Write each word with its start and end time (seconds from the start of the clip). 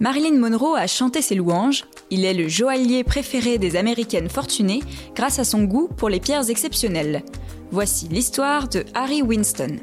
Marilyn 0.00 0.38
Monroe 0.38 0.76
a 0.76 0.86
chanté 0.86 1.20
ses 1.20 1.34
louanges. 1.34 1.84
Il 2.08 2.24
est 2.24 2.32
le 2.32 2.48
joaillier 2.48 3.04
préféré 3.04 3.58
des 3.58 3.76
Américaines 3.76 4.30
fortunées 4.30 4.80
grâce 5.14 5.38
à 5.38 5.44
son 5.44 5.64
goût 5.64 5.88
pour 5.94 6.08
les 6.08 6.20
pierres 6.20 6.48
exceptionnelles. 6.48 7.22
Voici 7.70 8.08
l'histoire 8.08 8.68
de 8.68 8.86
Harry 8.94 9.20
Winston. 9.20 9.76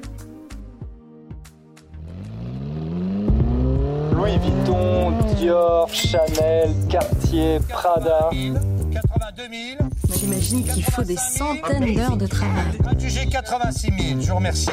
Louis 4.12 4.40
Vuitton, 4.40 5.14
Dior, 5.36 5.88
Chanel, 5.94 6.74
Cartier, 6.90 7.60
Prada. 7.70 8.32
82 8.32 9.44
000. 9.78 9.90
J'imagine 10.18 10.64
qu'il 10.64 10.84
faut 10.84 11.04
des 11.04 11.16
centaines 11.16 11.94
d'heures 11.94 12.18
de 12.18 12.26
travail. 12.26 12.80
J'ai 12.98 13.28
86 13.28 13.88
000, 13.88 14.22
je 14.22 14.30
vous 14.30 14.36
remercie. 14.36 14.72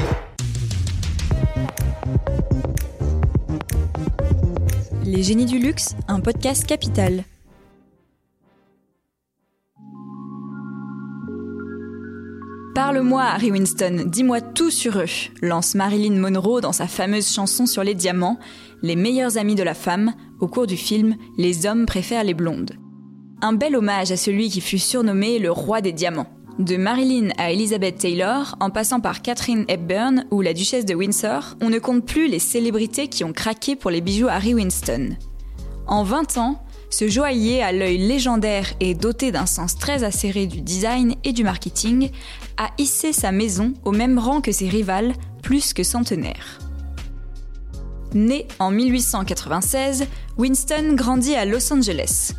Les 5.14 5.22
génies 5.22 5.46
du 5.46 5.60
luxe, 5.60 5.94
un 6.08 6.18
podcast 6.18 6.66
capital. 6.66 7.22
Parle-moi, 12.74 13.22
Harry 13.22 13.52
Winston, 13.52 14.06
dis-moi 14.06 14.40
tout 14.40 14.72
sur 14.72 14.98
eux, 14.98 15.04
lance 15.40 15.76
Marilyn 15.76 16.18
Monroe 16.18 16.60
dans 16.60 16.72
sa 16.72 16.88
fameuse 16.88 17.32
chanson 17.32 17.66
sur 17.66 17.84
les 17.84 17.94
diamants, 17.94 18.40
les 18.82 18.96
meilleurs 18.96 19.38
amis 19.38 19.54
de 19.54 19.62
la 19.62 19.74
femme, 19.74 20.14
au 20.40 20.48
cours 20.48 20.66
du 20.66 20.76
film 20.76 21.14
Les 21.38 21.64
hommes 21.64 21.86
préfèrent 21.86 22.24
les 22.24 22.34
blondes. 22.34 22.72
Un 23.40 23.52
bel 23.52 23.76
hommage 23.76 24.10
à 24.10 24.16
celui 24.16 24.50
qui 24.50 24.60
fut 24.60 24.80
surnommé 24.80 25.38
le 25.38 25.52
roi 25.52 25.80
des 25.80 25.92
diamants. 25.92 26.26
De 26.58 26.76
Marilyn 26.76 27.30
à 27.36 27.50
Elizabeth 27.50 27.98
Taylor, 27.98 28.54
en 28.60 28.70
passant 28.70 29.00
par 29.00 29.22
Catherine 29.22 29.64
Hepburn 29.66 30.24
ou 30.30 30.40
la 30.40 30.52
duchesse 30.52 30.84
de 30.84 30.94
Windsor, 30.94 31.56
on 31.60 31.68
ne 31.68 31.80
compte 31.80 32.06
plus 32.06 32.28
les 32.28 32.38
célébrités 32.38 33.08
qui 33.08 33.24
ont 33.24 33.32
craqué 33.32 33.74
pour 33.74 33.90
les 33.90 34.00
bijoux 34.00 34.28
Harry 34.28 34.54
Winston. 34.54 35.16
En 35.88 36.04
20 36.04 36.38
ans, 36.38 36.62
ce 36.90 37.08
joaillier 37.08 37.60
à 37.60 37.72
l'œil 37.72 37.98
légendaire 37.98 38.72
et 38.78 38.94
doté 38.94 39.32
d'un 39.32 39.46
sens 39.46 39.76
très 39.76 40.04
acéré 40.04 40.46
du 40.46 40.60
design 40.60 41.16
et 41.24 41.32
du 41.32 41.42
marketing 41.42 42.10
a 42.56 42.70
hissé 42.78 43.12
sa 43.12 43.32
maison 43.32 43.74
au 43.84 43.90
même 43.90 44.20
rang 44.20 44.40
que 44.40 44.52
ses 44.52 44.68
rivales, 44.68 45.12
plus 45.42 45.74
que 45.74 45.82
centenaires. 45.82 46.60
Né 48.14 48.46
en 48.60 48.70
1896, 48.70 50.06
Winston 50.38 50.94
grandit 50.94 51.34
à 51.34 51.46
Los 51.46 51.72
Angeles. 51.72 52.32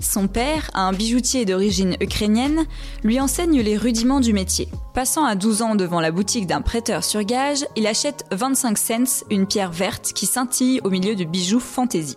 Son 0.00 0.28
père, 0.28 0.70
un 0.72 0.92
bijoutier 0.92 1.44
d'origine 1.44 1.96
ukrainienne, 2.00 2.64
lui 3.04 3.20
enseigne 3.20 3.60
les 3.60 3.76
rudiments 3.76 4.20
du 4.20 4.32
métier. 4.32 4.68
Passant 4.94 5.24
à 5.24 5.34
12 5.34 5.60
ans 5.62 5.74
devant 5.74 6.00
la 6.00 6.10
boutique 6.10 6.46
d'un 6.46 6.62
prêteur 6.62 7.04
sur 7.04 7.22
gage, 7.22 7.66
il 7.76 7.86
achète 7.86 8.24
25 8.32 8.78
cents 8.78 9.24
une 9.30 9.46
pierre 9.46 9.72
verte 9.72 10.12
qui 10.14 10.24
scintille 10.24 10.80
au 10.84 10.90
milieu 10.90 11.14
de 11.14 11.24
bijoux 11.24 11.60
fantaisie. 11.60 12.16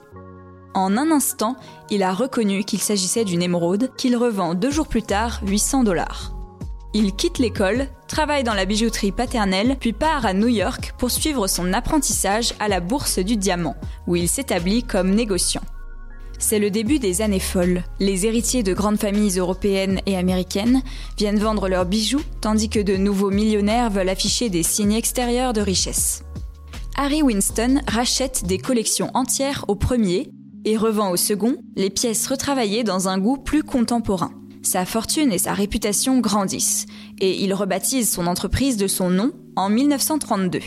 En 0.74 0.98
un 0.98 1.12
instant, 1.12 1.58
il 1.90 2.04
a 2.04 2.14
reconnu 2.14 2.64
qu'il 2.64 2.80
s'agissait 2.80 3.26
d'une 3.26 3.44
émeraude 3.44 3.92
qu'il 3.98 4.16
revend 4.16 4.56
deux 4.56 4.72
jours 4.72 4.88
plus 4.88 5.04
tard 5.04 5.42
800 5.46 5.84
dollars. 5.84 6.34
Il 6.94 7.14
quitte 7.16 7.38
l'école, 7.38 7.88
travaille 8.08 8.44
dans 8.44 8.54
la 8.54 8.66
bijouterie 8.66 9.12
paternelle, 9.12 9.76
puis 9.80 9.94
part 9.94 10.26
à 10.26 10.34
New 10.34 10.48
York 10.48 10.94
pour 10.98 11.12
suivre 11.12 11.48
son 11.48 11.74
apprentissage 11.74 12.54
à 12.60 12.70
la 12.70 12.80
Bourse 12.80 13.20
du 13.20 13.36
Diamant, 13.36 13.76
où 14.08 14.16
il 14.16 14.30
s'établit 14.30 14.84
comme 14.84 15.10
négociant. 15.10 15.64
C'est 16.40 16.60
le 16.60 16.70
début 16.70 17.00
des 17.00 17.22
années 17.22 17.40
folles. 17.40 17.84
Les 18.00 18.26
héritiers 18.26 18.64
de 18.64 18.74
grandes 18.74 19.00
familles 19.00 19.40
européennes 19.40 20.02
et 20.06 20.18
américaines 20.18 20.82
viennent 21.18 21.40
vendre 21.40 21.70
leurs 21.70 21.86
bijoux, 21.86 22.22
tandis 22.42 22.70
que 22.70 22.80
de 22.80 22.98
nouveaux 22.98 23.32
millionnaires 23.32 23.90
veulent 23.90 24.10
afficher 24.10 24.50
des 24.50 24.64
signes 24.64 24.94
extérieurs 24.94 25.54
de 25.54 25.62
richesse. 25.62 26.24
Harry 26.96 27.24
Winston 27.24 27.82
rachète 27.88 28.46
des 28.46 28.58
collections 28.58 29.10
entières 29.14 29.66
au 29.68 29.76
premier 29.76 30.30
et 30.66 30.78
revend 30.78 31.12
au 31.12 31.18
second 31.18 31.56
les 31.76 31.90
pièces 31.90 32.28
retravaillées 32.28 32.84
dans 32.84 33.08
un 33.08 33.18
goût 33.18 33.38
plus 33.38 33.64
contemporain. 33.64 34.32
Sa 34.62 34.86
fortune 34.86 35.34
et 35.34 35.38
sa 35.38 35.54
réputation 35.54 36.20
grandissent, 36.20 36.86
et 37.20 37.44
il 37.44 37.54
rebaptise 37.54 38.10
son 38.10 38.28
entreprise 38.28 38.78
de 38.78 38.88
son 38.88 39.10
nom 39.10 39.32
en 39.56 39.70
1932. 39.70 40.60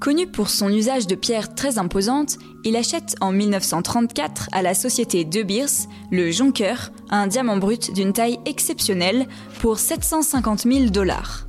Connu 0.00 0.26
pour 0.26 0.50
son 0.50 0.68
usage 0.68 1.06
de 1.06 1.14
pierres 1.14 1.54
très 1.54 1.78
imposantes, 1.78 2.36
il 2.64 2.76
achète 2.76 3.14
en 3.20 3.32
1934 3.32 4.50
à 4.52 4.60
la 4.60 4.74
société 4.74 5.24
De 5.24 5.42
Beers 5.42 5.88
le 6.10 6.30
Jonker, 6.30 6.92
un 7.08 7.26
diamant 7.26 7.56
brut 7.56 7.92
d'une 7.92 8.12
taille 8.12 8.38
exceptionnelle, 8.44 9.26
pour 9.60 9.78
750 9.78 10.62
000 10.62 10.86
dollars. 10.90 11.46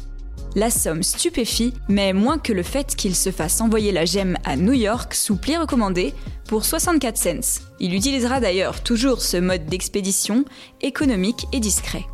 La 0.56 0.70
somme 0.72 1.04
stupéfie, 1.04 1.74
mais 1.90 2.14
moins 2.14 2.40
que 2.40 2.54
le 2.54 2.64
fait 2.64 2.96
qu'il 2.96 3.16
se 3.16 3.32
fasse 3.32 3.60
envoyer 3.60 3.92
la 3.92 4.06
gemme 4.06 4.38
à 4.46 4.56
New 4.56 4.74
York 4.74 5.14
sous 5.14 5.36
pli 5.36 5.58
recommandé 5.58 6.14
pour 6.48 6.64
64 6.64 7.18
cents. 7.18 7.62
Il 7.80 7.94
utilisera 7.94 8.40
d'ailleurs 8.40 8.82
toujours 8.82 9.22
ce 9.22 9.38
mode 9.38 9.66
d'expédition 9.66 10.46
économique 10.82 11.46
et 11.52 11.60
discret. 11.60 12.06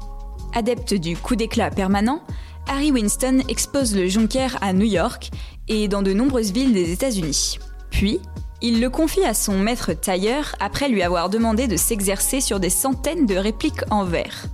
Adepte 0.56 0.96
du 0.96 1.16
coup 1.16 1.36
d'éclat 1.36 1.70
permanent, 1.70 2.22
Harry 2.68 2.92
Winston 2.92 3.42
expose 3.50 3.96
le 3.96 4.08
Jonker 4.08 4.58
à 4.62 4.74
New 4.74 4.86
York 4.86 5.32
et 5.68 5.88
dans 5.88 6.02
de 6.02 6.14
nombreuses 6.14 6.52
villes 6.52 6.74
des 6.74 6.92
États-Unis. 6.92 7.60
Puis, 7.92 8.20
il 8.62 8.80
le 8.80 8.90
confie 8.90 9.26
à 9.26 9.34
son 9.34 9.60
maître 9.60 9.94
tailleur 9.94 10.56
après 10.60 10.88
lui 10.88 11.04
avoir 11.04 11.30
demandé 11.30 11.68
de 11.68 11.78
s'exercer 11.78 12.42
sur 12.42 12.60
des 12.60 12.70
centaines 12.70 13.26
de 13.26 13.36
répliques 13.36 13.84
en 13.92 14.06
verre. 14.06 14.46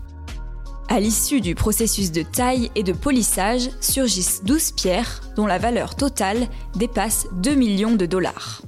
À 0.87 0.99
l'issue 0.99 1.39
du 1.39 1.53
processus 1.53 2.11
de 2.11 2.23
taille 2.23 2.71
et 2.73 2.81
de 2.81 2.93
polissage, 2.93 3.69
surgissent 3.79 4.43
12 4.43 4.71
pierres 4.71 5.21
dont 5.35 5.45
la 5.45 5.59
valeur 5.59 5.95
totale 5.95 6.47
dépasse 6.75 7.27
2 7.33 7.53
millions 7.53 7.95
de 7.95 8.07
dollars. 8.07 8.63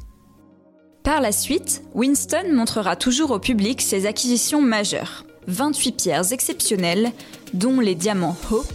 Par 1.03 1.19
la 1.19 1.31
suite, 1.31 1.81
Winston 1.96 2.53
montrera 2.53 2.96
toujours 2.96 3.31
au 3.31 3.40
public 3.40 3.81
ses 3.81 4.06
acquisitions 4.06 4.62
majeures. 4.62 5.25
28 5.47 5.91
pierres 5.94 6.31
exceptionnelles, 6.31 7.12
dont 7.56 7.79
les 7.79 7.96
diamants 7.96 8.38
Hope, 8.52 8.72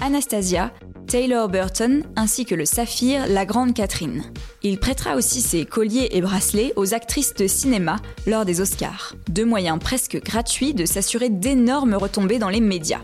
Anastasia, 0.00 0.72
Taylor 1.06 1.48
Burton 1.48 2.02
ainsi 2.16 2.44
que 2.44 2.54
le 2.54 2.64
saphir 2.64 3.26
La 3.28 3.46
Grande 3.46 3.74
Catherine. 3.74 4.24
Il 4.62 4.78
prêtera 4.78 5.16
aussi 5.16 5.40
ses 5.40 5.64
colliers 5.64 6.08
et 6.10 6.20
bracelets 6.20 6.72
aux 6.76 6.94
actrices 6.94 7.34
de 7.34 7.46
cinéma 7.46 7.96
lors 8.26 8.44
des 8.44 8.60
Oscars. 8.60 9.14
Deux 9.28 9.44
moyens 9.44 9.78
presque 9.78 10.22
gratuits 10.22 10.74
de 10.74 10.84
s'assurer 10.84 11.30
d'énormes 11.30 11.94
retombées 11.94 12.38
dans 12.38 12.48
les 12.48 12.60
médias. 12.60 13.00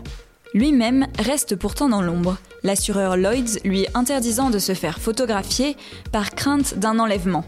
Lui-même 0.53 1.07
reste 1.17 1.55
pourtant 1.55 1.89
dans 1.89 2.01
l'ombre, 2.01 2.37
l'assureur 2.61 3.17
Lloyds 3.17 3.59
lui 3.65 3.87
interdisant 3.95 4.49
de 4.49 4.59
se 4.59 4.73
faire 4.73 4.99
photographier 4.99 5.75
par 6.11 6.31
crainte 6.31 6.77
d'un 6.77 6.99
enlèvement. 6.99 7.45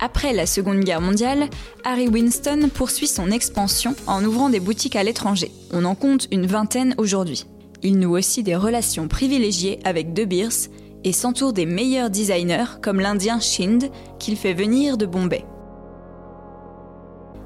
Après 0.00 0.32
la 0.32 0.46
Seconde 0.46 0.80
Guerre 0.80 1.00
mondiale, 1.00 1.48
Harry 1.84 2.08
Winston 2.08 2.70
poursuit 2.72 3.06
son 3.06 3.30
expansion 3.30 3.94
en 4.06 4.24
ouvrant 4.24 4.48
des 4.48 4.60
boutiques 4.60 4.96
à 4.96 5.02
l'étranger. 5.02 5.50
On 5.72 5.84
en 5.84 5.94
compte 5.94 6.26
une 6.30 6.46
vingtaine 6.46 6.94
aujourd'hui. 6.98 7.46
Il 7.82 7.98
noue 7.98 8.16
aussi 8.16 8.42
des 8.42 8.56
relations 8.56 9.08
privilégiées 9.08 9.78
avec 9.84 10.12
De 10.12 10.24
Beers 10.24 10.68
et 11.04 11.12
s'entoure 11.12 11.52
des 11.52 11.66
meilleurs 11.66 12.10
designers 12.10 12.80
comme 12.82 13.00
l'Indien 13.00 13.38
Shind 13.40 13.90
qu'il 14.18 14.36
fait 14.36 14.54
venir 14.54 14.96
de 14.96 15.06
Bombay. 15.06 15.44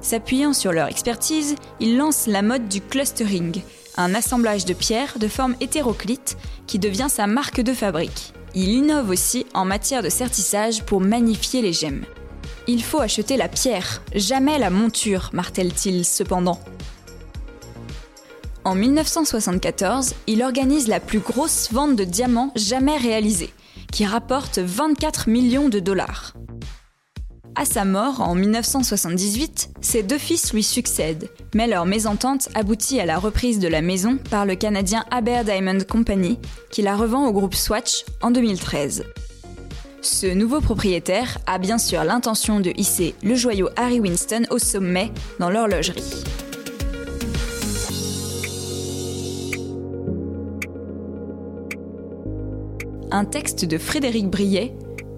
S'appuyant 0.01 0.53
sur 0.53 0.73
leur 0.73 0.87
expertise, 0.87 1.55
il 1.79 1.97
lance 1.97 2.27
la 2.27 2.41
mode 2.41 2.67
du 2.67 2.81
clustering, 2.81 3.61
un 3.95 4.15
assemblage 4.15 4.65
de 4.65 4.73
pierres 4.73 5.17
de 5.19 5.27
forme 5.27 5.55
hétéroclite 5.61 6.35
qui 6.67 6.79
devient 6.79 7.07
sa 7.09 7.27
marque 7.27 7.61
de 7.61 7.73
fabrique. 7.73 8.33
Il 8.55 8.69
innove 8.69 9.09
aussi 9.09 9.45
en 9.53 9.65
matière 9.65 10.03
de 10.03 10.09
sertissage 10.09 10.83
pour 10.83 10.99
magnifier 10.99 11.61
les 11.61 11.73
gemmes. 11.73 12.03
Il 12.67 12.83
faut 12.83 12.99
acheter 12.99 13.37
la 13.37 13.47
pierre, 13.47 14.01
jamais 14.13 14.57
la 14.57 14.69
monture, 14.69 15.29
martèle-t-il 15.33 16.05
cependant. 16.05 16.59
En 18.65 18.75
1974, 18.75 20.15
il 20.27 20.41
organise 20.41 20.87
la 20.87 21.01
plus 21.01 21.19
grosse 21.19 21.69
vente 21.73 21.97
de 21.97 22.05
diamants 22.05 22.53
jamais 22.55 22.95
réalisée, 22.95 23.53
qui 23.91 24.05
rapporte 24.05 24.57
24 24.57 25.27
millions 25.29 25.67
de 25.67 25.79
dollars. 25.79 26.33
À 27.55 27.65
sa 27.65 27.83
mort 27.83 28.21
en 28.21 28.35
1978, 28.35 29.69
ses 29.81 30.01
deux 30.01 30.17
fils 30.17 30.53
lui 30.53 30.63
succèdent, 30.63 31.29
mais 31.53 31.67
leur 31.67 31.85
mésentente 31.85 32.47
aboutit 32.55 33.01
à 33.01 33.05
la 33.05 33.19
reprise 33.19 33.59
de 33.59 33.67
la 33.67 33.81
maison 33.81 34.17
par 34.17 34.45
le 34.45 34.55
Canadien 34.55 35.03
Aber 35.11 35.43
Diamond 35.43 35.83
Company, 35.87 36.39
qui 36.71 36.81
la 36.81 36.95
revend 36.95 37.27
au 37.27 37.33
groupe 37.33 37.55
Swatch 37.55 38.05
en 38.21 38.31
2013. 38.31 39.03
Ce 40.01 40.27
nouveau 40.27 40.61
propriétaire 40.61 41.37
a 41.47 41.59
bien 41.59 41.77
sûr 41.77 42.03
l'intention 42.05 42.59
de 42.59 42.71
hisser 42.75 43.13
le 43.23 43.35
joyau 43.35 43.69
Harry 43.75 43.99
Winston 43.99 44.43
au 44.49 44.57
sommet 44.57 45.11
dans 45.39 45.49
l'horlogerie. 45.49 46.23
Un 53.13 53.25
texte 53.25 53.63
de 53.63 53.77
Frédéric 53.77 54.27
Briet, 54.27 54.73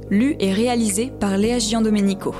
lu 0.09 0.36
et 0.42 0.51
réalisé 0.51 1.13
par 1.18 1.38
Léa 1.38 1.59
Giandomenico. 1.59 2.36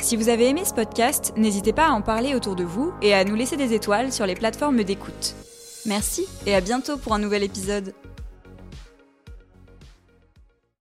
Si 0.00 0.16
vous 0.16 0.28
avez 0.28 0.48
aimé 0.48 0.62
ce 0.64 0.74
podcast, 0.74 1.32
n'hésitez 1.36 1.72
pas 1.72 1.86
à 1.86 1.92
en 1.92 2.02
parler 2.02 2.34
autour 2.34 2.56
de 2.56 2.64
vous 2.64 2.92
et 3.02 3.14
à 3.14 3.24
nous 3.24 3.36
laisser 3.36 3.56
des 3.56 3.74
étoiles 3.74 4.12
sur 4.12 4.26
les 4.26 4.34
plateformes 4.34 4.82
d'écoute. 4.82 5.36
Merci 5.86 6.26
et 6.44 6.56
à 6.56 6.60
bientôt 6.60 6.96
pour 6.96 7.14
un 7.14 7.20
nouvel 7.20 7.44
épisode. 7.44 7.94